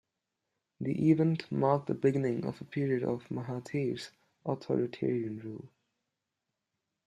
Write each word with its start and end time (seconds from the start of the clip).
The 0.79 1.11
event 1.11 1.51
marked 1.51 1.85
the 1.85 1.93
beginning 1.93 2.43
of 2.47 2.59
a 2.59 2.65
period 2.65 3.03
of 3.03 3.23
Mahathir's 3.29 4.09
authoritarian 4.43 5.37
rule. 5.41 5.69